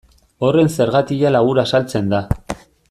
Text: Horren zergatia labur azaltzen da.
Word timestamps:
Horren 0.47 0.71
zergatia 0.77 1.33
labur 1.37 1.63
azaltzen 1.65 2.13
da. 2.15 2.27